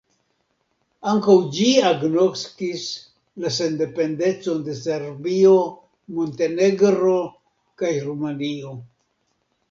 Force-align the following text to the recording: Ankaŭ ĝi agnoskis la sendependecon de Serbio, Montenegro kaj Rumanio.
Ankaŭ 1.09 1.33
ĝi 1.57 1.65
agnoskis 1.89 2.85
la 3.43 3.51
sendependecon 3.57 4.63
de 4.69 4.75
Serbio, 4.79 5.51
Montenegro 6.21 7.13
kaj 7.83 7.93
Rumanio. 8.07 8.73